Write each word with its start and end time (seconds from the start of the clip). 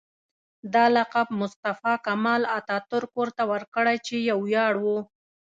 دا 0.73 0.85
لقب 0.95 1.27
مصطفی 1.41 1.93
کمال 2.05 2.41
اتاترک 2.57 3.11
ورته 3.19 3.43
ورکړ 3.51 3.85
چې 4.05 4.15
یو 4.29 4.39
ویاړ 4.45 4.73
و. 4.83 4.85